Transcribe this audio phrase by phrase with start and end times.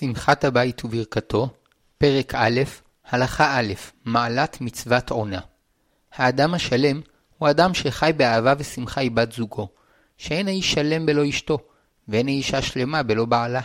[0.00, 1.48] שמחת הבית וברכתו,
[1.98, 2.60] פרק א',
[3.10, 3.72] הלכה א',
[4.04, 5.40] מעלת מצוות עונה.
[6.12, 7.00] האדם השלם
[7.38, 9.68] הוא אדם שחי באהבה ושמחה עם בת זוגו,
[10.18, 11.58] שאין האיש שלם בלא אשתו,
[12.08, 13.60] ואין האישה שלמה בלא בעלה.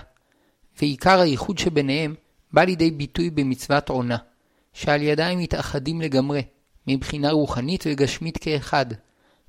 [0.81, 2.15] ועיקר הייחוד שביניהם
[2.53, 4.17] בא לידי ביטוי במצוות עונה,
[4.73, 6.43] שעל ידה הם מתאחדים לגמרי,
[6.87, 8.85] מבחינה רוחנית וגשמית כאחד,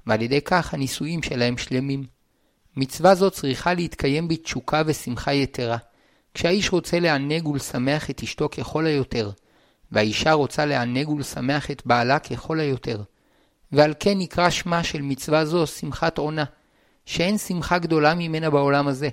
[0.06, 2.04] ועל ידי כך הנישואים שלהם שלמים.
[2.76, 5.76] מצווה זו צריכה להתקיים בתשוקה ושמחה יתרה,
[6.36, 9.30] כשהאיש רוצה לענג ולשמח את אשתו ככל היותר,
[9.92, 13.02] והאישה רוצה לענג ולשמח את בעלה ככל היותר.
[13.72, 16.44] ועל כן נקרא שמה של מצווה זו שמחת עונה,
[17.06, 19.08] שאין שמחה גדולה ממנה בעולם הזה,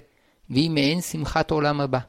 [0.50, 2.00] והיא מעין שמחת עולם הבא.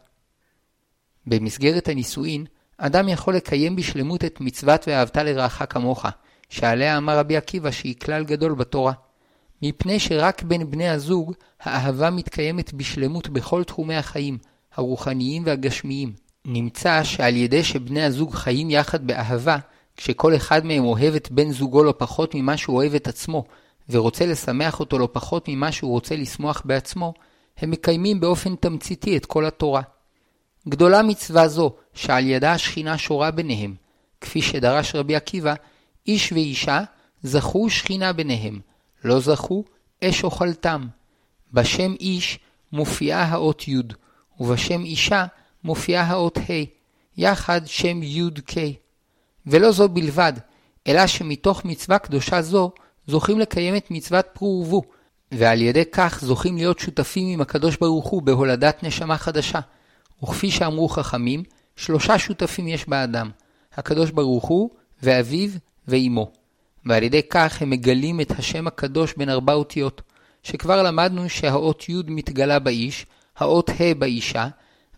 [1.27, 2.45] במסגרת הנישואין,
[2.79, 6.07] אדם יכול לקיים בשלמות את מצוות ואהבת לרעך כמוך,
[6.49, 8.93] שעליה אמר רבי עקיבא שהיא כלל גדול בתורה.
[9.63, 14.39] מפני שרק בין בני הזוג האהבה מתקיימת בשלמות בכל תחומי החיים,
[14.77, 16.13] הרוחניים והגשמיים.
[16.45, 19.57] נמצא שעל ידי שבני הזוג חיים יחד באהבה,
[19.97, 23.45] כשכל אחד מהם אוהב את בן זוגו לא פחות ממה שהוא אוהב את עצמו,
[23.89, 27.15] ורוצה לשמח אותו לא פחות ממה שהוא רוצה לשמוח בעצמו,
[27.59, 29.83] הם מקיימים באופן תמציתי את כל התורה.
[30.69, 33.75] גדולה מצווה זו, שעל ידה השכינה שורה ביניהם,
[34.21, 35.55] כפי שדרש רבי עקיבא,
[36.07, 36.81] איש ואישה
[37.23, 38.61] זכו שכינה ביניהם,
[39.05, 39.65] לא זכו
[40.05, 40.87] אש אוכלתם.
[41.53, 42.39] בשם איש
[42.73, 43.77] מופיעה האות י',
[44.41, 45.25] ובשם אישה
[45.65, 46.65] מופיעה האות ה',
[47.17, 48.57] יחד שם י'-כ'.
[49.47, 50.33] ולא זו בלבד,
[50.87, 52.71] אלא שמתוך מצווה קדושה זו,
[53.07, 54.83] זוכים לקיים את מצוות פרו ורבו,
[55.33, 59.61] ועל ידי כך זוכים להיות שותפים עם הקדוש ברוך הוא בהולדת נשמה חדשה.
[60.23, 61.43] וכפי שאמרו חכמים,
[61.77, 63.31] שלושה שותפים יש באדם,
[63.75, 64.71] הקדוש ברוך הוא,
[65.03, 65.51] ואביו,
[65.89, 66.33] ואימו.
[66.87, 70.03] ועל ידי כך הם מגלים את השם הקדוש בין ארבע אותיות,
[70.43, 73.07] שכבר למדנו שהאות י' מתגלה באיש,
[73.39, 74.49] האות ה' באישה,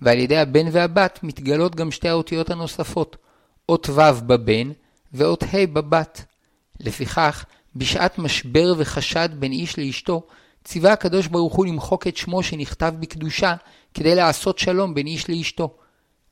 [0.03, 3.17] ועל ידי הבן והבת מתגלות גם שתי האותיות הנוספות,
[3.69, 4.71] אות ו' בבן
[5.13, 6.25] ואות ה' בבת.
[6.81, 7.45] לפיכך,
[7.77, 10.23] בשעת משבר וחשד בין איש לאשתו,
[10.65, 13.55] ציווה הקדוש ברוך הוא למחוק את שמו שנכתב בקדושה,
[13.95, 15.77] כדי לעשות שלום בין איש לאשתו.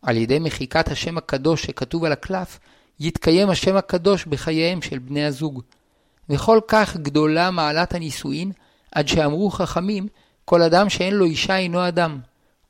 [0.02, 2.58] על ידי מחיקת השם הקדוש שכתוב על הקלף,
[3.00, 5.62] יתקיים השם הקדוש בחייהם של בני הזוג.
[6.28, 8.52] וכל כך גדולה מעלת הנישואין,
[8.92, 10.08] עד שאמרו חכמים,
[10.44, 12.18] כל אדם שאין לו אישה אינו אדם.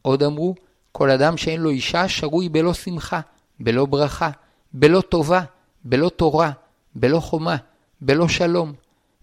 [0.02, 0.54] עוד אמרו,
[0.92, 3.20] כל אדם שאין לו אישה שרוי בלא שמחה,
[3.60, 4.30] בלא ברכה,
[4.72, 5.42] בלא טובה,
[5.84, 6.50] בלא תורה,
[6.94, 7.56] בלא חומה,
[8.00, 8.72] בלא שלום.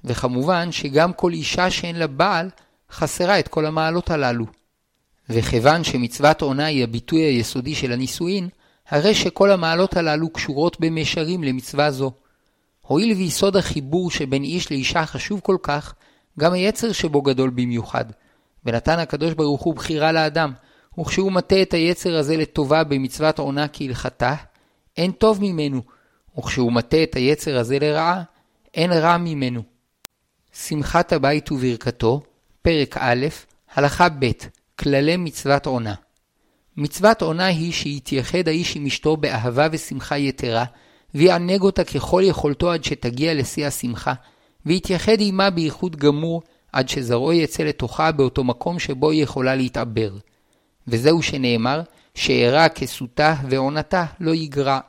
[0.03, 2.50] וכמובן שגם כל אישה שאין לה בעל,
[2.91, 4.45] חסרה את כל המעלות הללו.
[5.29, 8.50] וכיוון שמצוות עונה היא הביטוי היסודי של הנישואין,
[8.90, 12.11] הרי שכל המעלות הללו קשורות במישרים למצווה זו.
[12.81, 15.94] הואיל ויסוד החיבור שבין איש לאישה חשוב כל כך,
[16.40, 18.06] גם היצר שבו גדול במיוחד.
[18.66, 20.53] ונתן הקדוש ברוך הוא בחירה לאדם,
[20.99, 24.35] וכשהוא מטה את היצר הזה לטובה במצוות עונה כהלכתה,
[24.97, 25.81] אין טוב ממנו,
[26.38, 28.23] וכשהוא מטה את היצר הזה לרעה,
[28.73, 29.61] אין רע ממנו.
[30.53, 32.22] שמחת הבית וברכתו,
[32.61, 33.25] פרק א',
[33.73, 34.31] הלכה ב',
[34.79, 35.93] כללי מצוות עונה.
[36.78, 40.66] מצוות עונה היא שיתייחד האיש עם אשתו באהבה ושמחה יתרה,
[41.16, 44.13] ויענג אותה ככל יכולתו עד שתגיע לשיא השמחה,
[44.66, 50.11] ויתייחד עמה בייחוד גמור, עד שזרעו יצא לתוכה באותו מקום שבו היא יכולה להתעבר.
[50.87, 51.81] וזהו שנאמר,
[52.15, 54.79] שאירע כסותה ועונתה לא יגרע.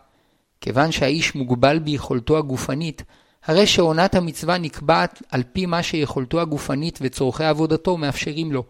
[0.60, 3.02] כיוון שהאיש מוגבל ביכולתו הגופנית,
[3.44, 8.64] הרי שעונת המצווה נקבעת על פי מה שיכולתו הגופנית וצורכי עבודתו מאפשרים לו.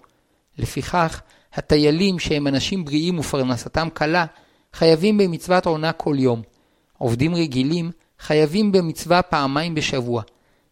[0.58, 1.20] לפיכך,
[1.54, 4.26] הטיילים שהם אנשים בריאים ופרנסתם קלה,
[4.72, 6.42] חייבים במצוות עונה כל יום.
[6.98, 7.90] עובדים רגילים
[8.20, 10.22] חייבים במצווה פעמיים בשבוע,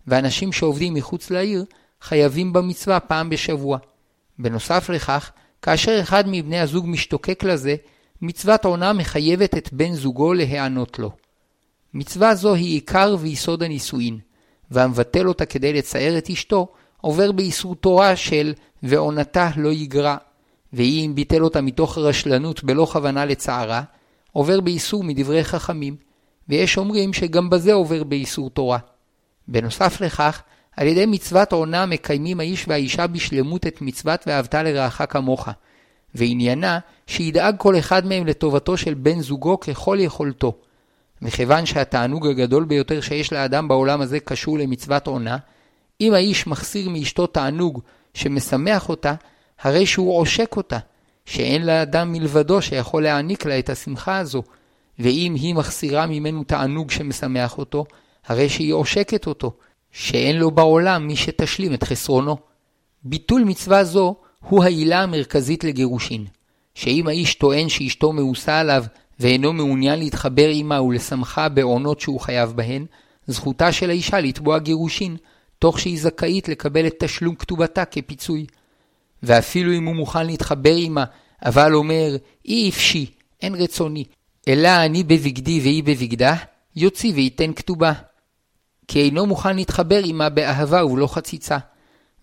[0.07, 1.65] ואנשים שעובדים מחוץ לעיר
[2.03, 3.79] חייבים במצווה פעם בשבוע.
[4.39, 5.31] בנוסף לכך,
[5.63, 7.77] כאשר אחד מבני הזוג משתוקק לזה,
[8.23, 11.11] מצוות עונה מחייבת את בן זוגו להיענות לו.
[11.95, 14.19] מצווה זו היא עיקר ויסוד הנישואין,
[14.71, 16.69] והמבטל אותה כדי לצייר את אשתו,
[17.01, 20.17] עובר באיסור תורה של ועונתה לא יגרע,
[20.73, 23.83] ואי אם ביטל אותה מתוך רשלנות בלא כוונה לצערה,
[24.33, 25.97] עובר באיסור מדברי חכמים,
[26.49, 28.79] ויש אומרים שגם בזה עובר באיסור תורה.
[29.49, 30.43] בנוסף לכך,
[30.77, 35.49] על ידי מצוות עונה מקיימים האיש והאישה בשלמות את מצוות ואהבת לרעך כמוך,
[36.15, 40.53] ועניינה שידאג כל אחד מהם לטובתו של בן זוגו ככל יכולתו.
[41.23, 45.37] מכיוון שהתענוג הגדול ביותר שיש לאדם בעולם הזה קשור למצוות עונה,
[46.01, 47.81] אם האיש מחסיר מאשתו תענוג
[48.15, 49.15] שמשמח אותה,
[49.61, 50.79] הרי שהוא עושק אותה,
[51.25, 54.43] שאין לאדם מלבדו שיכול להעניק לה את השמחה הזו,
[54.99, 57.85] ואם היא מחסירה ממנו תענוג שמשמח אותו,
[58.27, 59.53] הרי שהיא עושקת אותו,
[59.93, 62.37] שאין לו בעולם מי שתשלים את חסרונו.
[63.05, 64.17] ביטול מצווה זו
[64.49, 66.27] הוא העילה המרכזית לגירושין.
[66.75, 68.85] שאם האיש טוען שאשתו מאוסה עליו
[69.21, 72.87] ואינו מעוניין להתחבר עמה ולשמחה בעונות שהוא חייב בהן,
[73.27, 75.17] זכותה של האישה לתבוע גירושין,
[75.59, 78.47] תוך שהיא זכאית לקבל את תשלום כתובתה כפיצוי.
[79.23, 81.05] ואפילו אם הוא מוכן להתחבר עמה,
[81.45, 83.07] אבל אומר, אי אפשי,
[83.43, 84.05] אין רצוני,
[84.49, 86.35] אלא אני בבגדי והיא בבגדה,
[86.77, 87.93] יוציא וייתן כתובה.
[88.91, 91.59] כי אינו מוכן להתחבר עמה באהבה ולא חציצה.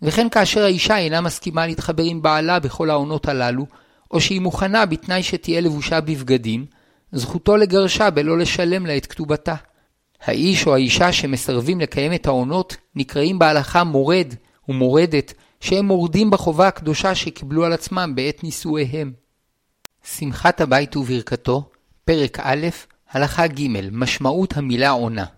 [0.01, 3.65] וכן כאשר האישה אינה מסכימה להתחבר עם בעלה בכל העונות הללו,
[4.11, 6.65] או שהיא מוכנה בתנאי שתהיה לבושה בבגדים,
[7.11, 9.55] זכותו לגרשה בלא לשלם לה את כתובתה.
[10.21, 14.33] האיש או האישה שמסרבים לקיים את העונות נקראים בהלכה מורד
[14.69, 19.13] ומורדת, שהם מורדים בחובה הקדושה שקיבלו על עצמם בעת נישואיהם.
[20.03, 21.69] שמחת הבית וברכתו,
[22.05, 22.67] פרק א',
[23.11, 25.36] הלכה ג', משמעות המילה עונה.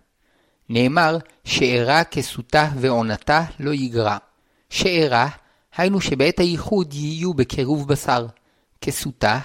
[0.69, 4.17] נאמר, שאירע כסותה ועונתה לא יגרע.
[4.69, 5.27] שאירע,
[5.77, 8.25] היינו שבעת הייחוד יהיו בקירוב בשר.
[8.81, 9.39] כסותה,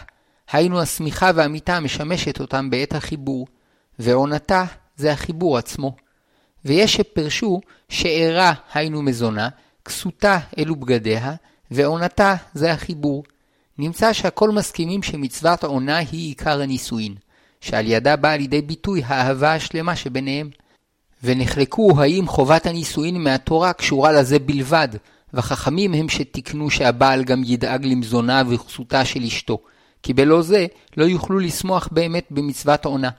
[0.53, 3.47] היינו השמיכה והמיטה המשמשת אותם בעת החיבור,
[3.99, 4.65] ועונתה
[4.97, 5.97] זה החיבור עצמו.
[6.65, 9.49] ויש שפרשו שאירע היינו מזונה,
[9.85, 11.35] כסותה אלו בגדיה,
[11.71, 13.25] ועונתה זה החיבור.
[13.79, 17.15] נמצא שהכל מסכימים שמצוות עונה היא עיקר הנישואין,
[17.61, 20.50] שעל ידה באה לידי ביטוי האהבה השלמה שביניהם.
[21.25, 24.88] ונחלקו האם חובת הנישואין מהתורה קשורה לזה בלבד,
[25.35, 29.59] וחכמים הם שתיקנו שהבעל גם ידאג למזונה וכסותה של אשתו,
[30.03, 30.67] כי בלא זה
[30.97, 33.11] לא יוכלו לשמוח באמת במצוות עונה.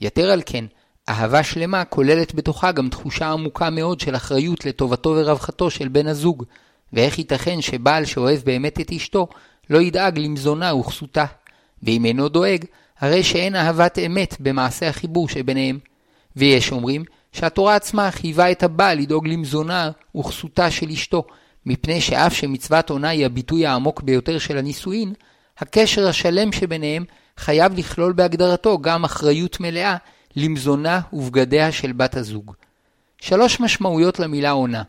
[0.00, 0.64] יתר על כן,
[1.08, 6.44] אהבה שלמה כוללת בתוכה גם תחושה עמוקה מאוד של אחריות לטובתו ורווחתו של בן הזוג,
[6.92, 9.28] ואיך ייתכן שבעל שאוהב באמת את אשתו,
[9.70, 11.24] לא ידאג למזונה וכסותה.
[11.82, 12.64] ואם אינו דואג,
[13.00, 15.78] הרי שאין אהבת אמת במעשה החיבור שביניהם.
[16.36, 21.24] ויש אומרים שהתורה עצמה חייבה את הבעל לדאוג למזונה וכסותה של אשתו,
[21.66, 25.12] מפני שאף שמצוות עונה היא הביטוי העמוק ביותר של הנישואין,
[25.58, 27.04] הקשר השלם שביניהם
[27.38, 29.96] חייב לכלול בהגדרתו גם אחריות מלאה
[30.36, 32.52] למזונה ובגדיה של בת הזוג.
[33.20, 34.82] שלוש משמעויות למילה עונה.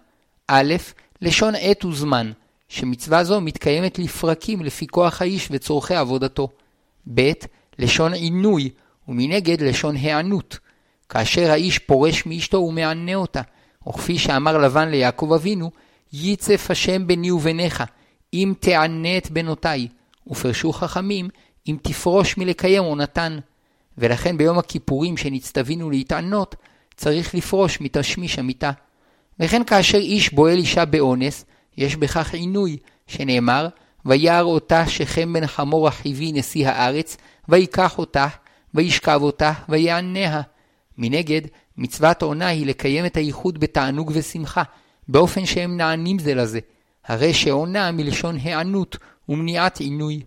[0.48, 0.74] א',
[1.21, 2.31] לשון עת וזמן,
[2.69, 6.50] שמצווה זו מתקיימת לפרקים לפי כוח האיש וצורכי עבודתו.
[7.13, 7.31] ב',
[7.80, 8.69] לשון עינוי,
[9.07, 10.59] ומנגד לשון הענות.
[11.15, 13.41] כאשר האיש פורש מאשתו ומענה אותה,
[13.88, 15.71] וכפי שאמר לבן ליעקב אבינו,
[16.13, 17.83] ייצף השם ביני וביניך,
[18.33, 19.88] אם תענה את בנותיי.
[20.27, 21.29] ופרשו חכמים,
[21.67, 23.39] אם תפרוש מלקיים עונתן.
[23.97, 26.56] ולכן ביום הכיפורים שנצטווינו להתענות,
[26.95, 28.71] צריך לפרוש מתשמיש המיטה.
[29.39, 31.45] וכן כאשר איש בועל אישה באונס,
[31.77, 32.77] יש בכך עינוי,
[33.07, 33.67] שנאמר,
[34.06, 37.17] וירא אותה שכם בן חמור החיבי נשיא הארץ,
[37.50, 38.27] ויקח אותה,
[38.73, 40.41] וישכב אותה, ויעניה.
[40.97, 41.42] מנגד,
[41.77, 44.63] מצוות עונה היא לקיים את הייחוד בתענוג ושמחה,
[45.07, 46.59] באופן שהם נענים זה לזה,
[47.06, 48.97] הרי שעונה מלשון הענות
[49.30, 50.21] ומניעת עינוי.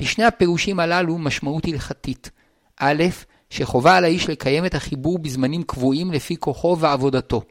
[0.00, 2.30] לשני הפירושים הללו משמעות הלכתית.
[2.80, 3.02] א',
[3.50, 7.42] שחובה על האיש לקיים את החיבור בזמנים קבועים לפי כוחו ועבודתו.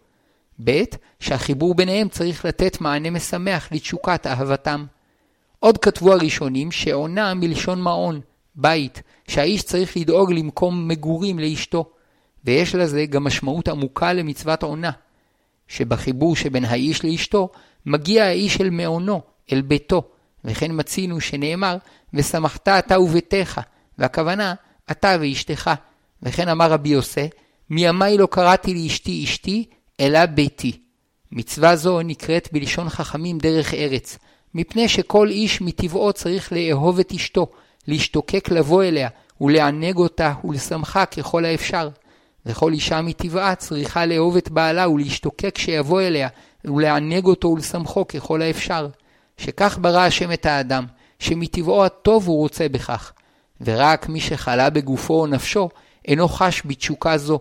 [0.64, 0.84] ב',
[1.20, 4.86] שהחיבור ביניהם צריך לתת מענה משמח לתשוקת אהבתם.
[5.60, 8.22] עוד כתבו הראשונים שעונה מלשון מעון,
[8.56, 11.92] בית, שהאיש צריך לדאוג למקום מגורים לאשתו,
[12.46, 14.92] ויש לזה גם משמעות עמוקה למצוות עונה,
[15.68, 17.50] שבחיבור שבין האיש לאשתו,
[17.86, 19.22] מגיע האיש אל מעונו,
[19.52, 20.04] אל ביתו,
[20.46, 21.78] וכן מצינו שנאמר,
[22.14, 23.62] ושמחת אתה וביתך,
[23.98, 24.54] והכוונה,
[24.92, 25.72] אתה ואשתך.
[26.24, 27.30] וכן אמר רבי יוסי,
[27.70, 29.66] מימיי לא קראתי לאשתי אשתי,
[30.00, 30.82] אלא ביתי.
[31.32, 34.18] מצווה זו נקראת בלשון חכמים דרך ארץ,
[34.54, 37.48] מפני שכל איש מטבעו צריך לאהוב את אשתו,
[37.88, 39.10] להשתוקק לבוא אליה,
[39.42, 41.90] ולענג אותה ולשמחה ככל האפשר.
[42.46, 46.28] וכל אישה מטבעה צריכה לאהוב את בעלה ולהשתוקק שיבוא אליה,
[46.66, 48.88] ולענג אותו ולשמחו ככל האפשר.
[49.38, 50.86] שכך ברא השם את האדם,
[51.20, 53.12] שמטבעו הטוב הוא רוצה בכך.
[53.62, 55.70] ורק מי שחלה בגופו או נפשו,
[56.08, 57.40] אינו חש בתשוקה זו.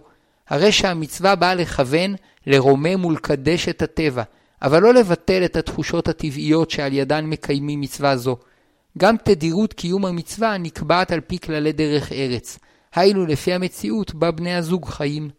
[0.48, 2.14] הרי שהמצווה באה לכוון,
[2.46, 4.22] לרומם ולקדש את הטבע,
[4.62, 8.36] אבל לא לבטל את התחושות הטבעיות שעל ידן מקיימים מצווה זו.
[8.98, 12.58] גם תדירות קיום המצווה נקבעת על פי כללי דרך ארץ,
[12.94, 15.30] היינו לפי המציאות בה בני הזוג חיים.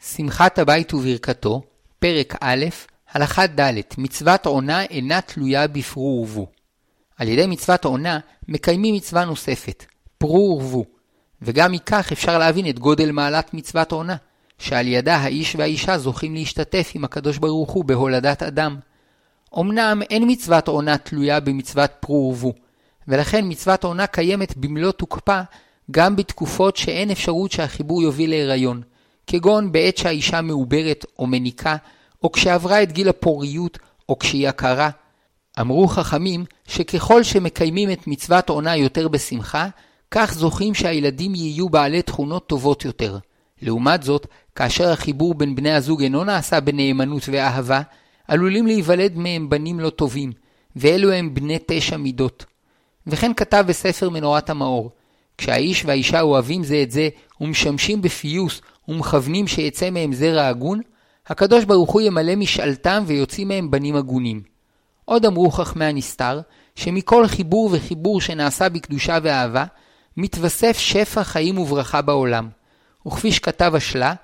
[0.00, 1.62] שמחת הבית וברכתו,
[1.98, 2.64] פרק א',
[3.12, 6.46] הלכה ד', מצוות עונה אינה תלויה בפרו ורבו.
[7.16, 9.84] על ידי מצוות עונה מקיימים מצווה נוספת,
[10.18, 10.84] פרו ורבו,
[11.42, 14.16] וגם מכך אפשר להבין את גודל מעלת מצוות עונה,
[14.58, 18.76] שעל ידה האיש והאישה זוכים להשתתף עם הקדוש ברוך הוא בהולדת אדם.
[19.58, 22.52] אמנם אין מצוות עונה תלויה במצוות פרו ורבו,
[23.08, 25.40] ולכן מצוות עונה קיימת במלוא תוקפה
[25.90, 28.82] גם בתקופות שאין אפשרות שהחיבור יוביל להיריון,
[29.26, 31.76] כגון בעת שהאישה מעוברת או מניקה,
[32.22, 33.78] או כשעברה את גיל הפוריות,
[34.08, 34.90] או כשהיא עקרה.
[35.60, 39.68] אמרו חכמים שככל שמקיימים את מצוות עונה יותר בשמחה,
[40.10, 43.18] כך זוכים שהילדים יהיו בעלי תכונות טובות יותר.
[43.62, 47.80] לעומת זאת, כאשר החיבור בין בני הזוג אינו נעשה בנאמנות ואהבה,
[48.28, 50.32] עלולים להיוולד מהם בנים לא טובים,
[50.76, 52.44] ואלו הם בני תשע מידות.
[53.06, 54.90] וכן כתב בספר מנורת המאור,
[55.38, 57.08] כשהאיש והאישה אוהבים זה את זה,
[57.40, 60.80] ומשמשים בפיוס, ומכוונים שיצא מהם זרע הגון,
[61.26, 64.42] הקדוש ברוך הוא ימלא משאלתם ויוציא מהם בנים הגונים.
[65.04, 66.40] עוד אמרו חכמי הנסתר,
[66.74, 69.64] שמכל חיבור וחיבור שנעשה בקדושה ואהבה,
[70.16, 72.48] מתווסף שפע חיים וברכה בעולם.
[73.06, 74.14] וכפי שכתב השלה,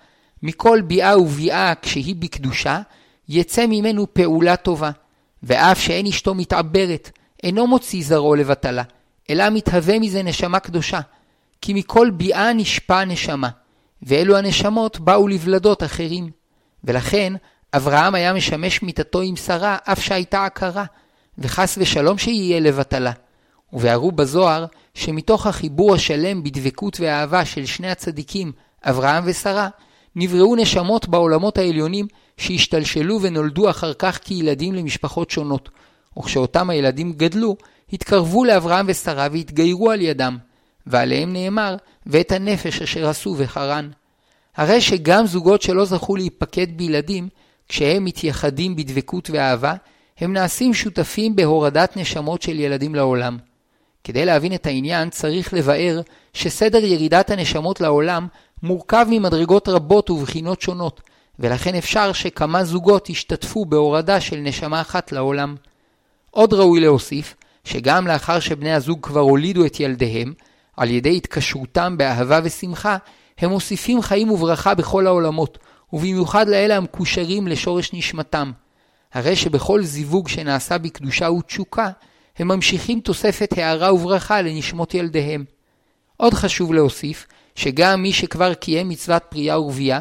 [0.42, 2.80] מכל ביאה וביאה כשהיא בקדושה,
[3.28, 4.90] יצא ממנו פעולה טובה.
[5.42, 7.10] ואף שאין אשתו מתעברת,
[7.42, 8.82] אינו מוציא זרעו לבטלה,
[9.30, 11.00] אלא מתהווה מזה נשמה קדושה.
[11.64, 13.48] כי מכל ביאה נשפע נשמה,
[14.02, 16.30] ואלו הנשמות באו לבלדות אחרים.
[16.84, 17.32] ולכן,
[17.76, 20.84] אברהם היה משמש מיתתו עם שרה, אף שהייתה עקרה,
[21.38, 23.12] וחס ושלום שיהיה לבטלה.
[23.72, 28.52] ובהרו בזוהר, שמתוך החיבור השלם בדבקות ואהבה של שני הצדיקים,
[28.82, 29.68] אברהם ושרה,
[30.16, 35.68] נבראו נשמות בעולמות העליונים שהשתלשלו ונולדו אחר כך כילדים למשפחות שונות,
[36.18, 37.56] וכשאותם הילדים גדלו,
[37.92, 40.38] התקרבו לאברהם ושרה והתגיירו על ידם,
[40.86, 41.76] ועליהם נאמר,
[42.06, 43.90] ואת הנפש אשר עשו וחרן.
[44.56, 47.28] הרי שגם זוגות שלא זכו להיפקד בילדים,
[47.68, 49.74] כשהם מתייחדים בדבקות ואהבה,
[50.18, 53.38] הם נעשים שותפים בהורדת נשמות של ילדים לעולם.
[54.04, 56.00] כדי להבין את העניין צריך לבאר
[56.32, 58.26] שסדר ירידת הנשמות לעולם
[58.62, 61.00] מורכב ממדרגות רבות ובחינות שונות,
[61.38, 65.54] ולכן אפשר שכמה זוגות ישתתפו בהורדה של נשמה אחת לעולם.
[66.30, 67.34] עוד ראוי להוסיף,
[67.64, 70.32] שגם לאחר שבני הזוג כבר הולידו את ילדיהם,
[70.76, 72.96] על ידי התקשרותם באהבה ושמחה,
[73.38, 75.58] הם מוסיפים חיים וברכה בכל העולמות,
[75.92, 78.52] ובמיוחד לאלה המקושרים לשורש נשמתם.
[79.12, 81.90] הרי שבכל זיווג שנעשה בקדושה ותשוקה,
[82.38, 85.44] הם ממשיכים תוספת הערה וברכה לנשמות ילדיהם.
[86.16, 90.00] עוד חשוב להוסיף, שגם מי שכבר קיים מצוות פרייה ורבייה,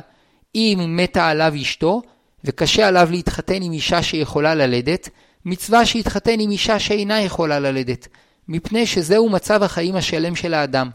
[0.56, 2.02] אם מתה עליו אשתו,
[2.46, 5.10] וקשה עליו להתחתן עם אישה שיכולה ללדת,
[5.46, 8.08] מצווה שיתחתן עם אישה שאינה יכולה ללדת,
[8.48, 10.90] מפני שזהו מצב החיים השלם של האדם,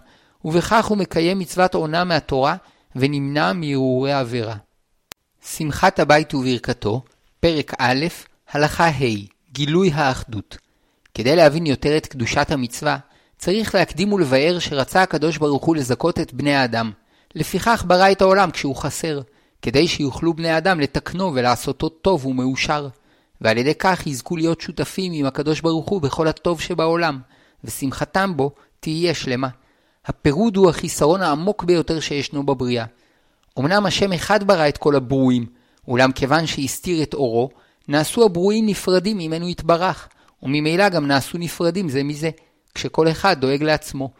[0.44, 2.56] ובכך הוא מקיים מצוות עונה מהתורה,
[2.96, 4.56] ונמנע מהרהורי עבירה.
[5.44, 7.02] שמחת הבית וברכתו,
[7.40, 8.06] פרק א',
[8.50, 10.58] הלכה ה', גילוי האחדות.
[11.14, 12.98] כדי להבין יותר את קדושת המצווה,
[13.38, 16.92] צריך להקדים ולבאר שרצה הקדוש ברוך הוא לזכות את בני האדם.
[17.34, 19.20] לפיכך ברא את העולם כשהוא חסר,
[19.62, 22.88] כדי שיוכלו בני האדם לתקנו ולעשותו טוב ומאושר.
[23.40, 27.18] ועל ידי כך יזכו להיות שותפים עם הקדוש ברוך הוא בכל הטוב שבעולם,
[27.64, 29.48] ושמחתם בו תהיה שלמה.
[30.06, 32.84] הפירוד הוא החיסרון העמוק ביותר שישנו בבריאה.
[33.58, 35.46] אמנם השם אחד ברא את כל הברואים,
[35.88, 37.50] אולם כיוון שהסתיר את אורו,
[37.88, 40.08] נעשו הברואים נפרדים ממנו יתברך,
[40.42, 42.30] וממילא גם נעשו נפרדים זה מזה,
[42.74, 44.10] כשכל אחד דואג לעצמו.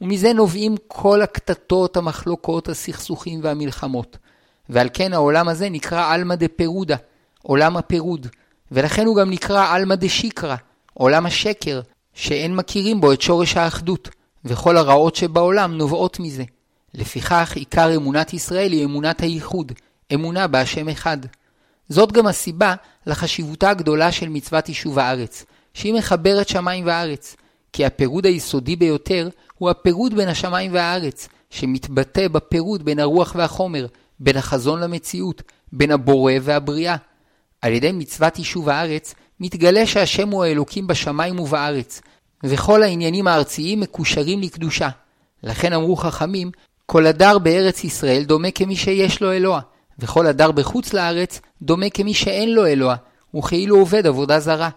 [0.00, 4.16] ומזה נובעים כל הקטטות, המחלוקות, הסכסוכים והמלחמות.
[4.68, 6.96] ועל כן העולם הזה נקרא עלמא דפירודה,
[7.42, 8.26] עולם הפירוד,
[8.72, 10.56] ולכן הוא גם נקרא עלמא דשיקרא,
[10.94, 11.80] עולם השקר,
[12.14, 14.08] שאין מכירים בו את שורש האחדות,
[14.44, 16.44] וכל הרעות שבעולם נובעות מזה.
[16.94, 19.72] לפיכך עיקר אמונת ישראל היא אמונת הייחוד,
[20.14, 21.18] אמונה בהשם אחד.
[21.88, 22.74] זאת גם הסיבה
[23.06, 25.44] לחשיבותה הגדולה של מצוות יישוב הארץ,
[25.74, 27.36] שהיא מחברת שמיים וארץ,
[27.72, 33.86] כי הפירוד היסודי ביותר הוא הפירוד בין השמיים והארץ, שמתבטא בפירוד בין הרוח והחומר,
[34.20, 36.96] בין החזון למציאות, בין הבורא והבריאה.
[37.62, 42.00] על ידי מצוות יישוב הארץ, מתגלה שהשם הוא האלוקים בשמיים ובארץ,
[42.44, 44.88] וכל העניינים הארציים מקושרים לקדושה.
[45.42, 46.50] לכן אמרו חכמים,
[46.86, 49.60] כל הדר בארץ ישראל דומה כמי שיש לו אלוה,
[49.98, 52.96] וכל הדר בחוץ לארץ דומה כמי שאין לו אלוה,
[53.34, 54.68] וכאילו עובד עבודה זרה.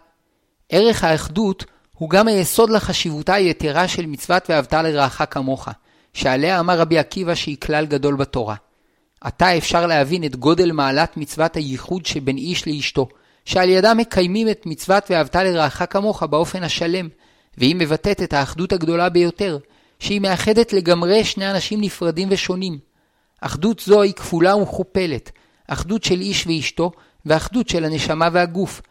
[0.70, 5.68] ערך האחדות הוא גם היסוד לחשיבותה היתרה של מצוות ואהבת לרעך כמוך,
[6.14, 8.56] שעליה אמר רבי עקיבא שהיא כלל גדול בתורה.
[9.22, 13.08] עתה אפשר להבין את גודל מעלת מצוות הייחוד שבין איש לאשתו,
[13.46, 17.08] שעל ידה מקיימים את מצוות ואהבת לרעך כמוך באופן השלם,
[17.58, 19.58] והיא מבטאת את האחדות הגדולה ביותר,
[20.00, 22.78] שהיא מאחדת לגמרי שני אנשים נפרדים ושונים.
[23.42, 25.32] אחדות זו היא כפולה ומכופלת,
[25.68, 26.92] אחדות של איש ואשתו,
[27.26, 28.82] ואחדות של הנשמה והגוף.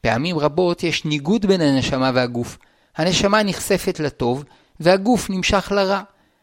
[0.00, 2.58] פעמים רבות יש ניגוד בין הנשמה והגוף.
[2.96, 4.44] הנשמה נחשפת לטוב,
[4.80, 6.00] והגוף נמשך לרע.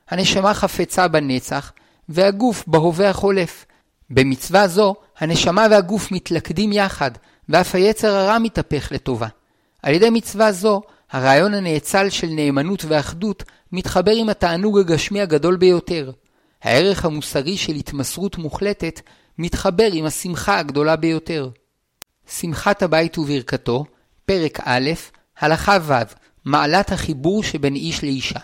[0.10, 1.72] הנשמה חפצה בנצח,
[2.10, 3.66] והגוף בהווה החולף.
[4.10, 7.12] במצווה זו, הנשמה והגוף מתלכדים יחד,
[7.50, 9.28] ואף היצר הרע מתהפך לטובה.
[9.84, 10.82] על ידי מצווה זו,
[11.12, 16.12] הרעיון הנאצל של נאמנות ואחדות מתחבר עם התענוג הגשמי הגדול ביותר.
[16.64, 19.02] הערך המוסרי של התמסרות מוחלטת
[19.38, 21.50] מתחבר עם השמחה הגדולה ביותר.
[22.28, 23.86] שמחת הבית וברכתו,
[24.26, 24.92] פרק א',
[25.40, 25.94] הלכה ו',
[26.46, 28.40] מעלת החיבור שבין איש לאישה.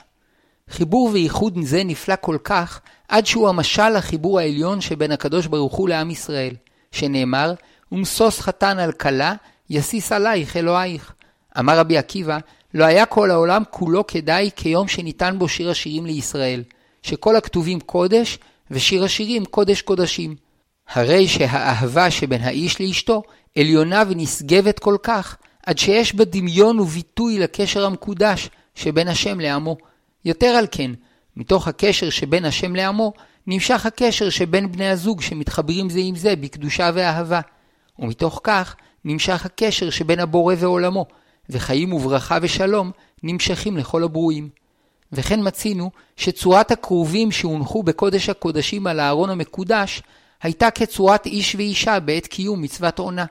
[0.70, 5.90] חיבור וייחוד זה נפלא כל כך, עד שהוא המשל לחיבור העליון שבין הקדוש ברוך הוא
[5.90, 6.56] לעם ישראל,
[6.92, 7.54] שנאמר,
[7.92, 9.34] ומשוש חתן על כלה,
[9.70, 11.14] יסיס עלייך אלוהיך.
[11.60, 12.38] אמר רבי עקיבא,
[12.74, 16.64] לא היה כל העולם כולו כדאי כיום שניתן בו שיר השירים לישראל,
[17.04, 18.40] שכל הכתובים קודש,
[18.72, 20.36] ושיר השירים קודש קודשים.
[20.90, 23.24] הרי שהאהבה שבין האיש לאשתו
[23.58, 29.78] עליונה ונשגבת כל כך, עד שיש בה דמיון וביטוי לקשר המקודש שבין השם לעמו.
[30.26, 30.92] יתר על כן,
[31.38, 33.14] מתוך הקשר שבין השם לעמו,
[33.48, 37.42] נמשך הקשר שבין בני הזוג שמתחברים זה עם זה בקדושה ואהבה.
[38.00, 41.06] ומתוך כך נמשך הקשר שבין הבורא ועולמו,
[41.50, 42.92] וחיים וברכה ושלום
[43.24, 44.50] נמשכים לכל הברואים.
[45.12, 50.02] וכן מצינו שצורת הכרובים שהונחו בקודש הקודשים על הארון המקודש,
[50.42, 53.26] הייתה כצורת איש ואישה בעת קיום מצוות עונה.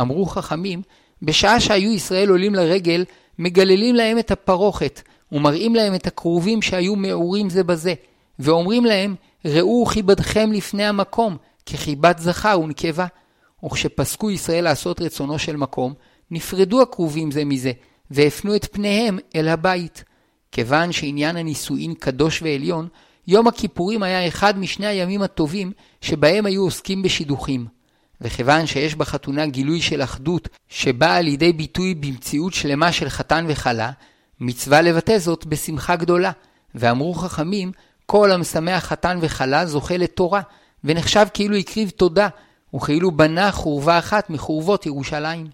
[0.00, 0.82] אמרו חכמים,
[1.22, 3.04] בשעה שהיו ישראל עולים לרגל,
[3.38, 5.00] מגללים להם את הפרוכת,
[5.32, 7.94] ומראים להם את הכרובים שהיו מעורים זה בזה,
[8.38, 13.06] ואומרים להם, ראו כיבדכם לפני המקום, כחיבת זכר ונקבה.
[13.64, 15.94] וכשפסקו ישראל לעשות רצונו של מקום,
[16.30, 17.72] נפרדו הכרובים זה מזה,
[18.10, 20.04] והפנו את פניהם אל הבית.
[20.52, 22.88] כיוון שעניין הנישואין קדוש ועליון,
[23.26, 27.66] יום הכיפורים היה אחד משני הימים הטובים שבהם היו עוסקים בשידוכים.
[28.20, 33.90] וכיוון שיש בחתונה גילוי של אחדות שבאה לידי ביטוי במציאות שלמה של חתן וכלה,
[34.40, 36.30] מצווה לבטא זאת בשמחה גדולה.
[36.74, 37.72] ואמרו חכמים,
[38.06, 40.40] כל המשמח חתן וכלה זוכה לתורה,
[40.84, 42.28] ונחשב כאילו הקריב תודה,
[42.76, 45.46] וכאילו בנה חורבה אחת מחורבות ירושלים.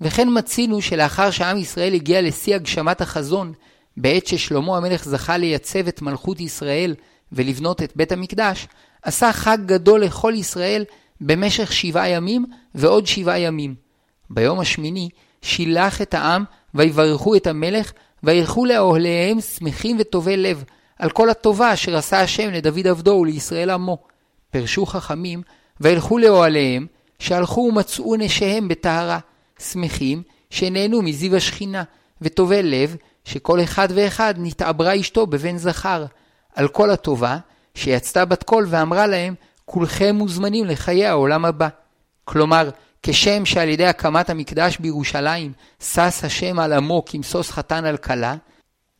[0.00, 3.52] וכן מצינו שלאחר שעם ישראל הגיע לשיא הגשמת החזון,
[3.96, 6.94] בעת ששלמה המלך זכה לייצב את מלכות ישראל
[7.32, 8.68] ולבנות את בית המקדש,
[9.02, 10.84] עשה חג גדול לכל ישראל
[11.20, 13.74] במשך שבעה ימים ועוד שבעה ימים.
[14.30, 15.08] ביום השמיני
[15.42, 17.92] שילח את העם ויברכו את המלך
[18.24, 20.64] וילכו לאוהליהם שמחים וטובי לב
[20.98, 23.98] על כל הטובה אשר עשה השם לדוד עבדו ולישראל עמו.
[24.50, 25.42] פרשו חכמים
[25.80, 26.86] וילכו לאוהליהם
[27.18, 29.18] שהלכו ומצאו נשיהם בטהרה,
[29.58, 31.82] שמחים שנהנו מזיו השכינה,
[32.22, 36.04] וטובי לב שכל אחד ואחד נתעברה אשתו בבן זכר,
[36.54, 37.38] על כל הטובה
[37.74, 41.68] שיצתה בת קול ואמרה להם כולכם מוזמנים לחיי העולם הבא.
[42.24, 42.70] כלומר,
[43.02, 48.34] כשם שעל ידי הקמת המקדש בירושלים שש השם על עמו כמשוש חתן על כלה,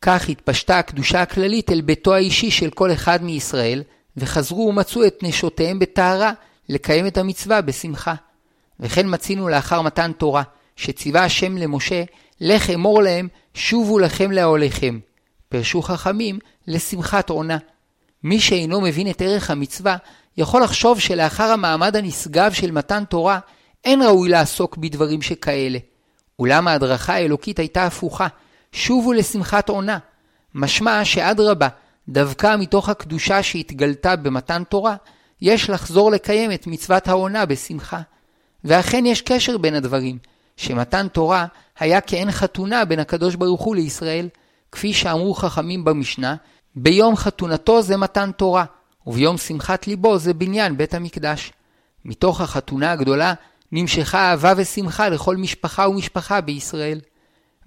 [0.01, 3.83] כך התפשטה הקדושה הכללית אל ביתו האישי של כל אחד מישראל,
[4.17, 6.31] וחזרו ומצאו את נשותיהם בטהרה
[6.69, 8.13] לקיים את המצווה בשמחה.
[8.79, 10.43] וכן מצינו לאחר מתן תורה,
[10.75, 12.03] שציווה השם למשה,
[12.41, 14.99] לך אמור להם, שובו לכם לאוהליכם.
[15.49, 17.57] פרשו חכמים לשמחת עונה.
[18.23, 19.97] מי שאינו מבין את ערך המצווה,
[20.37, 23.39] יכול לחשוב שלאחר המעמד הנשגב של מתן תורה,
[23.85, 25.79] אין ראוי לעסוק בדברים שכאלה.
[26.39, 28.27] אולם ההדרכה האלוקית הייתה הפוכה,
[28.71, 29.97] שובו לשמחת עונה.
[30.55, 31.67] משמע שאדרבה,
[32.09, 34.95] דווקא מתוך הקדושה שהתגלתה במתן תורה,
[35.41, 38.01] יש לחזור לקיים את מצוות העונה בשמחה.
[38.63, 40.17] ואכן יש קשר בין הדברים,
[40.57, 41.45] שמתן תורה
[41.79, 44.29] היה כעין חתונה בין הקדוש ברוך הוא לישראל,
[44.71, 46.35] כפי שאמרו חכמים במשנה,
[46.75, 48.65] ביום חתונתו זה מתן תורה,
[49.07, 51.51] וביום שמחת ליבו זה בניין בית המקדש.
[52.05, 53.33] מתוך החתונה הגדולה
[53.75, 56.99] נמשכה אהבה ושמחה לכל משפחה ומשפחה בישראל.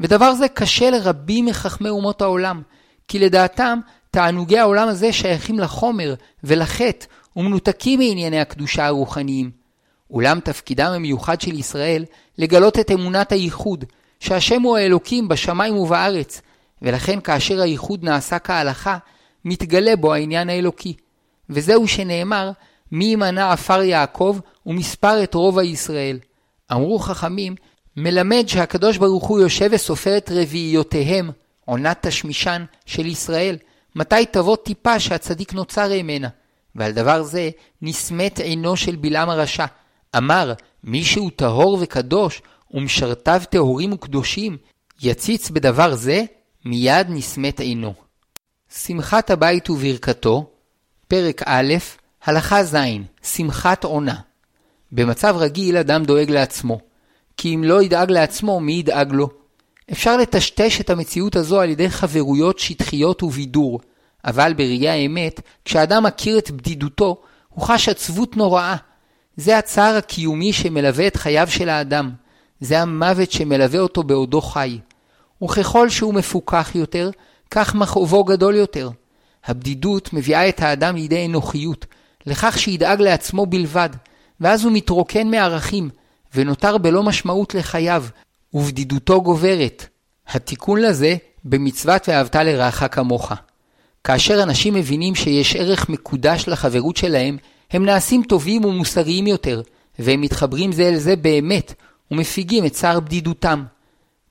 [0.01, 2.63] ודבר זה קשה לרבים מחכמי אומות העולם,
[3.09, 3.79] כי לדעתם
[4.11, 6.15] תענוגי העולם הזה שייכים לחומר
[6.45, 9.51] ולחטא ומנותקים מענייני הקדושה הרוחניים.
[10.11, 12.05] אולם תפקידם המיוחד של ישראל
[12.39, 13.85] לגלות את אמונת הייחוד,
[14.21, 16.43] שהשם הוא האלוקים בשמיים ובארץ,
[16.83, 18.99] ולכן כאשר הייחוד נעשה כהלכה,
[19.45, 20.95] מתגלה בו העניין האלוקי.
[21.51, 22.51] וזהו שנאמר,
[22.93, 26.19] מי ימנע עפר יעקב ומספר את רוב הישראל.
[26.73, 27.55] אמרו חכמים,
[27.97, 31.31] מלמד שהקדוש ברוך הוא יושב וסופר את רביעיותיהם,
[31.65, 33.57] עונת תשמישן של ישראל,
[33.95, 36.29] מתי תבוא טיפה שהצדיק נוצר ממנה.
[36.75, 37.51] ועל דבר זה
[37.83, 39.67] נסמת עינו של בלעם הרשע.
[40.17, 40.53] אמר,
[40.85, 44.57] מי שהוא טהור וקדוש, ומשרתיו טהורים וקדושים,
[45.03, 46.25] יציץ בדבר זה,
[46.65, 47.95] מיד נסמת עינו.
[48.71, 50.51] שמחת הבית וברכתו,
[51.09, 51.75] פרק א',
[52.27, 52.77] הלכה ז',
[53.23, 54.15] שמחת עונה.
[54.93, 56.79] במצב רגיל אדם דואג לעצמו,
[57.37, 59.29] כי אם לא ידאג לעצמו, מי ידאג לו?
[59.93, 63.81] אפשר לטשטש את המציאות הזו על ידי חברויות שטחיות ובידור,
[64.25, 67.17] אבל בראי האמת, כשאדם מכיר את בדידותו,
[67.49, 68.77] הוא חש עצבות נוראה.
[69.37, 72.11] זה הצער הקיומי שמלווה את חייו של האדם.
[72.61, 74.79] זה המוות שמלווה אותו בעודו חי.
[75.45, 77.11] וככל שהוא מפוכח יותר,
[77.51, 78.91] כך מכאובו גדול יותר.
[79.45, 81.87] הבדידות מביאה את האדם לידי אנוכיות,
[82.27, 83.91] לכך שידאג לעצמו בלבד,
[84.41, 85.91] ואז הוא מתרוקן מערכים,
[86.35, 88.05] ונותר בלא משמעות לחייו,
[88.55, 89.87] ובדידותו גוברת.
[90.29, 93.33] התיקון לזה במצוות ואהבת לרעך כמוך.
[94.05, 97.37] כאשר אנשים מבינים שיש ערך מקודש לחברות שלהם,
[97.71, 99.63] הם נעשים טובים ומוסריים יותר,
[99.99, 101.75] והם מתחברים זה אל זה באמת,
[102.11, 103.65] ומפיגים את צער בדידותם.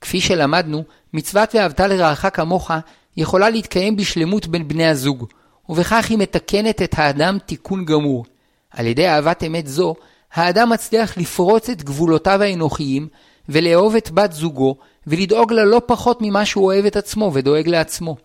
[0.01, 2.71] כפי שלמדנו, מצוות ואהבת לרעך כמוך
[3.17, 5.25] יכולה להתקיים בשלמות בין בני הזוג,
[5.69, 8.25] ובכך היא מתקנת את האדם תיקון גמור.
[8.71, 9.95] על ידי אהבת אמת זו,
[10.33, 13.07] האדם מצליח לפרוץ את גבולותיו האנוכיים,
[13.49, 14.75] ולאהוב את בת זוגו,
[15.07, 18.15] ולדאוג לה לא פחות ממה שהוא אוהב את עצמו ודואג לעצמו.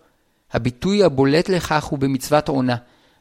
[0.53, 2.75] הביטוי הבולט לכך הוא במצוות עונה.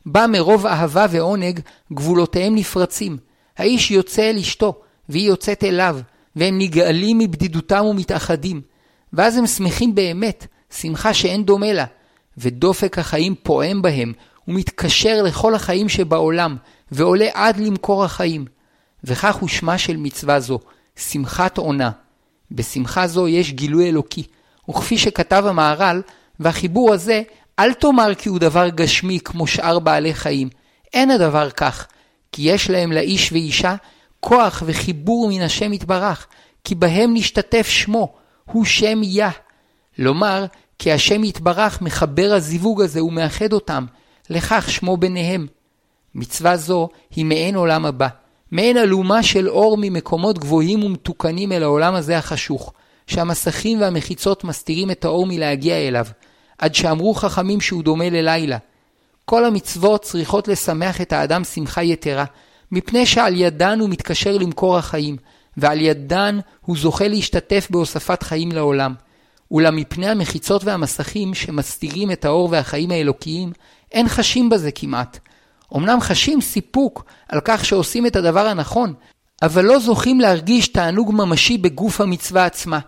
[0.06, 1.60] בה מרוב אהבה ועונג,
[1.92, 3.16] גבולותיהם נפרצים.
[3.58, 5.98] האיש יוצא אל אשתו, והיא יוצאת אליו,
[6.36, 8.60] והם נגאלים מבדידותם ומתאחדים.
[9.12, 11.84] ואז הם שמחים באמת, שמחה שאין דומה לה,
[12.40, 14.12] ודופק החיים פועם בהם,
[14.48, 16.56] ומתקשר לכל החיים שבעולם,
[16.92, 18.44] ועולה עד למקור החיים.
[19.04, 20.58] וכך הוא שמה של מצווה זו,
[20.96, 21.90] שמחת עונה.
[22.50, 24.22] בשמחה זו יש גילוי אלוקי,
[24.70, 26.02] וכפי שכתב המהר"ל,
[26.40, 27.22] והחיבור הזה,
[27.58, 30.48] אל תאמר כי הוא דבר גשמי כמו שאר בעלי חיים.
[30.94, 31.86] אין הדבר כך,
[32.32, 33.74] כי יש להם לאיש ואישה
[34.20, 36.26] כוח וחיבור מן השם יתברך,
[36.64, 39.30] כי בהם נשתתף שמו, הוא שם יה.
[39.98, 40.44] לומר,
[40.80, 43.86] כי השם יתברך מחבר הזיווג הזה ומאחד אותם,
[44.30, 45.46] לכך שמו ביניהם.
[46.14, 48.08] מצווה זו היא מעין עולם הבא,
[48.50, 52.72] מעין אלומה של אור ממקומות גבוהים ומתוקנים אל העולם הזה החשוך,
[53.06, 56.06] שהמסכים והמחיצות מסתירים את האור מלהגיע אליו,
[56.58, 58.58] עד שאמרו חכמים שהוא דומה ללילה.
[59.24, 62.24] כל המצוות צריכות לשמח את האדם שמחה יתרה,
[62.72, 65.16] מפני שעל ידן הוא מתקשר למקור החיים,
[65.56, 68.94] ועל ידן הוא זוכה להשתתף בהוספת חיים לעולם.
[69.50, 73.52] אולם מפני המחיצות והמסכים שמסתירים את האור והחיים האלוקיים,
[73.92, 75.18] אין חשים בזה כמעט.
[75.76, 78.94] אמנם חשים סיפוק על כך שעושים את הדבר הנכון,
[79.42, 82.78] אבל לא זוכים להרגיש תענוג ממשי בגוף המצווה עצמה.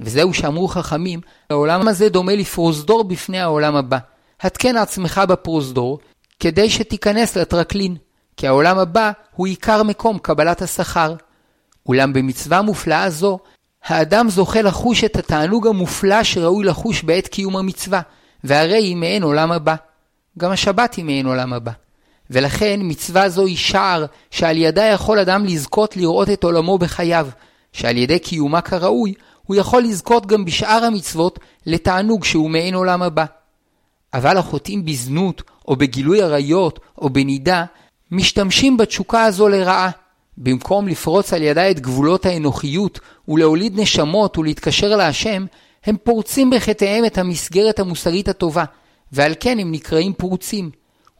[0.00, 3.98] וזהו שאמרו חכמים, העולם הזה דומה לפרוזדור בפני העולם הבא.
[4.40, 5.98] התקן עצמך בפרוזדור,
[6.40, 7.96] כדי שתיכנס לטרקלין,
[8.36, 11.14] כי העולם הבא הוא עיקר מקום קבלת השכר.
[11.86, 13.38] אולם במצווה מופלאה זו,
[13.84, 18.00] האדם זוכה לחוש את התענוג המופלא שראוי לחוש בעת קיום המצווה,
[18.44, 19.74] והרי היא מעין עולם הבא.
[20.38, 21.72] גם השבת היא מעין עולם הבא.
[22.30, 27.28] ולכן מצווה זו היא שער שעל ידה יכול אדם לזכות לראות את עולמו בחייו,
[27.72, 29.14] שעל ידי קיומה כראוי,
[29.46, 33.24] הוא יכול לזכות גם בשאר המצוות לתענוג שהוא מעין עולם הבא.
[34.14, 37.64] אבל החוטאים בזנות, או בגילוי עריות, או בנידה,
[38.10, 39.90] משתמשים בתשוקה הזו לרעה.
[40.38, 45.46] במקום לפרוץ על ידה את גבולות האנוכיות ולהוליד נשמות ולהתקשר להשם,
[45.84, 48.64] הם פורצים בחטאיהם את המסגרת המוסרית הטובה,
[49.12, 50.70] ועל כן הם נקראים פרוצים.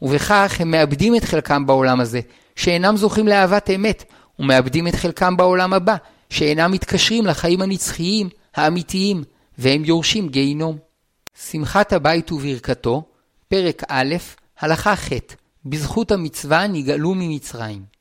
[0.01, 2.19] ובכך הם מאבדים את חלקם בעולם הזה,
[2.55, 4.03] שאינם זוכים לאהבת אמת,
[4.39, 5.95] ומאבדים את חלקם בעולם הבא,
[6.29, 9.23] שאינם מתקשרים לחיים הנצחיים, האמיתיים,
[9.57, 10.77] והם יורשים גיהינום.
[11.51, 13.03] שמחת הבית וברכתו,
[13.47, 14.15] פרק א',
[14.59, 15.09] הלכה ח'
[15.65, 17.92] בזכות המצווה נגאלו ממצרים.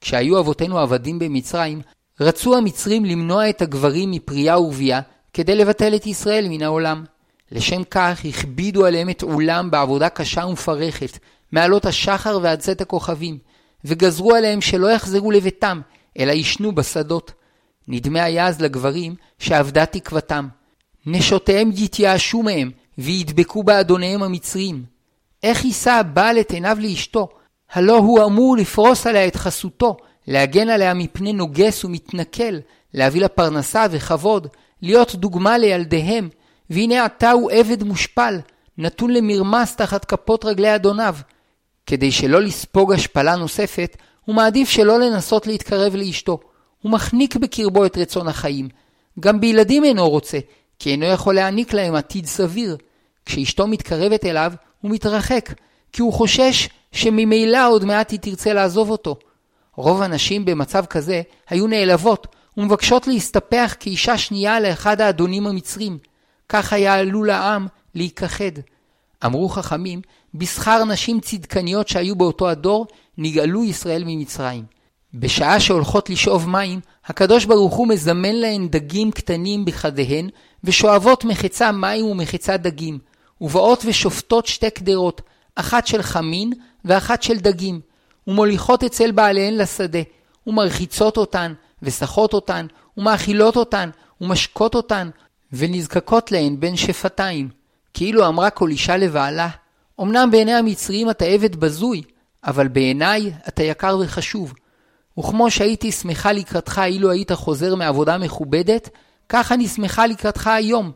[0.00, 1.80] כשהיו אבותינו עבדים במצרים,
[2.20, 5.00] רצו המצרים למנוע את הגברים מפרייה ובייה,
[5.32, 7.04] כדי לבטל את ישראל מן העולם.
[7.52, 11.18] לשם כך הכבידו עליהם את עולם בעבודה קשה ומפרכת,
[11.52, 13.38] מעלות השחר ועד צאת הכוכבים,
[13.84, 15.80] וגזרו עליהם שלא יחזרו לביתם,
[16.18, 17.32] אלא ישנו בשדות.
[17.88, 20.48] נדמה היה אז לגברים שאבדה תקוותם.
[21.06, 24.84] נשותיהם יתייאשו מהם, וידבקו באדוניהם המצרים.
[25.42, 27.28] איך יישא הבעל את עיניו לאשתו?
[27.72, 32.54] הלא הוא אמור לפרוס עליה את חסותו, להגן עליה מפני נוגס ומתנכל,
[32.94, 34.46] להביא לה פרנסה וכבוד,
[34.82, 36.28] להיות דוגמה לילדיהם,
[36.70, 38.40] והנה עתה הוא עבד מושפל,
[38.78, 41.16] נתון למרמס תחת כפות רגלי אדוניו.
[41.86, 46.40] כדי שלא לספוג השפלה נוספת, הוא מעדיף שלא לנסות להתקרב לאשתו.
[46.82, 48.68] הוא מחניק בקרבו את רצון החיים.
[49.20, 50.38] גם בילדים אינו רוצה,
[50.78, 52.76] כי אינו יכול להעניק להם עתיד סביר.
[53.26, 55.52] כשאשתו מתקרבת אליו, הוא מתרחק,
[55.92, 59.16] כי הוא חושש שממילא עוד מעט היא תרצה לעזוב אותו.
[59.76, 65.98] רוב הנשים במצב כזה היו נעלבות ומבקשות להסתפח כאישה שנייה לאחד האדונים המצרים.
[66.48, 68.52] כך היה עלול העם להיכחד.
[69.24, 70.00] אמרו חכמים,
[70.34, 72.86] בשכר נשים צדקניות שהיו באותו הדור,
[73.18, 74.64] נגאלו ישראל ממצרים.
[75.14, 80.28] בשעה שהולכות לשאוב מים, הקדוש ברוך הוא מזמן להן דגים קטנים בחדיהן,
[80.64, 82.98] ושואבות מחצה מים ומחצה דגים,
[83.40, 85.22] ובאות ושופטות שתי קדרות,
[85.60, 86.52] אחת של חמין
[86.84, 87.80] ואחת של דגים,
[88.26, 89.98] ומוליכות אצל בעליהן לשדה,
[90.46, 92.66] ומרחיצות אותן, ושחות אותן,
[92.96, 93.90] ומאכילות אותן,
[94.20, 95.10] ומשקות אותן,
[95.52, 97.48] ונזקקות להן בין שפתיים.
[97.94, 99.48] כאילו אמרה כל אישה לבעלה,
[100.00, 102.02] אמנם בעיני המצרים אתה עבד בזוי,
[102.44, 104.54] אבל בעיניי אתה יקר וחשוב.
[105.18, 108.88] וכמו שהייתי שמחה לקראתך אילו היית חוזר מעבודה מכובדת,
[109.28, 110.92] כך אני שמחה לקראתך היום.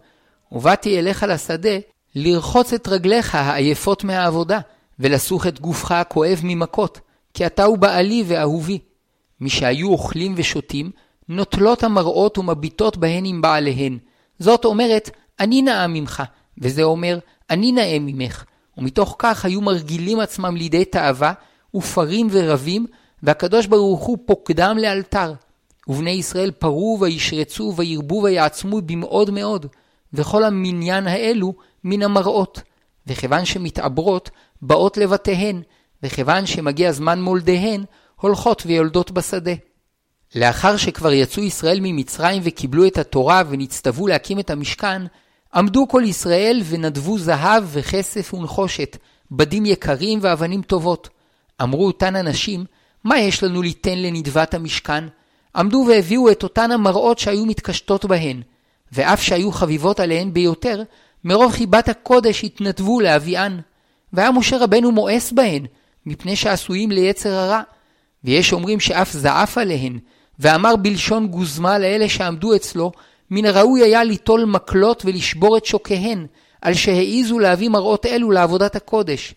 [0.53, 1.79] ובאתי אליך לשדה,
[2.15, 4.61] לרחוץ את רגליך העייפות מהעבודה,
[4.99, 7.01] ולסוך את גופך הכואב ממכות,
[7.35, 8.79] כי אתה הוא בעלי ואהובי.
[9.41, 10.91] מי שהיו אוכלים ושותים,
[11.29, 13.99] נוטלות המראות ומביטות בהן עם בעליהן.
[14.39, 16.23] זאת אומרת, אני נאה ממך,
[16.59, 17.19] וזה אומר,
[17.51, 18.45] אני נאה ממך.
[18.79, 21.33] ומתוך כך היו מרגילים עצמם לידי תאווה,
[21.75, 22.87] ופרים ורבים,
[23.23, 25.33] והקדוש ברוך הוא פוקדם לאלתר.
[25.89, 29.67] ובני ישראל פרו וישרצו וירבו ויעצמו במאוד מאוד,
[30.15, 32.63] וכל המניין האלו מן המראות.
[33.07, 34.31] וכיוון שמתעברות,
[34.63, 35.63] באות לבתיהן,
[36.03, 37.85] וכיוון שמגיע זמן מולדיהן,
[38.21, 39.53] הולכות ויולדות בשדה.
[40.35, 45.03] לאחר שכבר יצאו ישראל ממצרים וקיבלו את התורה ונצטוו להקים את המשכן,
[45.55, 48.97] עמדו כל ישראל ונדבו זהב וכסף ונחושת,
[49.31, 51.09] בדים יקרים ואבנים טובות.
[51.63, 52.65] אמרו אותן אנשים,
[53.05, 55.05] מה יש לנו ליתן לנדבת המשכן?
[55.57, 58.43] עמדו והביאו את אותן המראות שהיו מתקשטות בהן,
[58.93, 60.83] ואף שהיו חביבות עליהן ביותר,
[61.25, 63.61] מרוב חיבת הקודש התנדבו להביאן.
[64.13, 65.67] והיה משה רבנו מואס בהן,
[66.07, 67.61] מפני שעשויים ליצר הרע.
[68.25, 69.99] ויש אומרים שאף זעף עליהן,
[70.39, 72.93] ואמר בלשון גוזמה לאלה שעמדו אצלו,
[73.31, 76.27] מן הראוי היה ליטול מקלות ולשבור את שוקיהן,
[76.63, 79.35] על שהעיזו להביא מראות אלו לעבודת הקודש.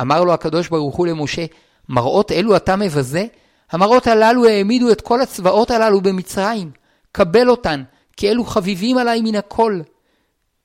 [0.00, 1.44] אמר לו הקדוש ברוך הוא למשה,
[1.88, 3.26] מראות אלו אתה מבזה?
[3.72, 6.70] המראות הללו העמידו את כל הצבאות הללו במצרים.
[7.12, 7.82] קבל אותן,
[8.16, 9.80] כי אלו חביבים עלי מן הכל.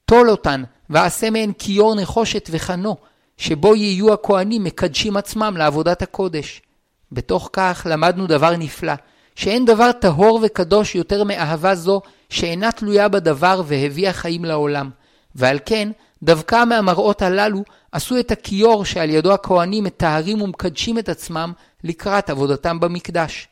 [0.05, 2.97] טול אותן, ועשה מהן כיור נחושת וחנו,
[3.37, 6.61] שבו יהיו הכהנים מקדשים עצמם לעבודת הקודש.
[7.11, 8.93] בתוך כך למדנו דבר נפלא,
[9.35, 14.89] שאין דבר טהור וקדוש יותר מאהבה זו, שאינה תלויה בדבר והביאה חיים לעולם.
[15.35, 15.91] ועל כן,
[16.23, 22.79] דווקא מהמראות הללו עשו את הכיור שעל ידו הכהנים מטהרים ומקדשים את עצמם לקראת עבודתם
[22.79, 23.47] במקדש.